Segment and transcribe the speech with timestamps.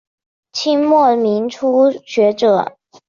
[0.51, 2.75] 清末民初学者。